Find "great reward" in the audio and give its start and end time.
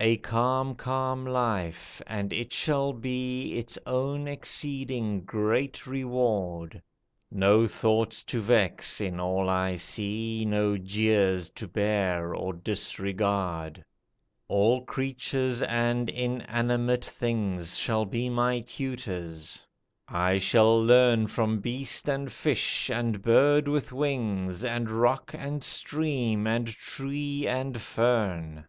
5.20-6.82